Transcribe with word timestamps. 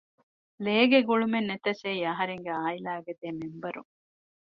ލޭގެ 0.65 0.99
ގުޅުމެއްނެތަސް 1.07 1.81
އެއީ 1.85 2.01
އަހަރެންގެ 2.09 2.51
ޢާއިލާގެ 2.57 3.13
ދެ 3.21 3.29
މެމްބަރުން 3.39 3.89